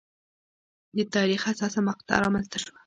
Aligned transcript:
د 0.95 0.97
تاریخ 1.15 1.41
حساسه 1.49 1.79
مقطعه 1.89 2.19
رامنځته 2.25 2.57
شوه. 2.63 2.77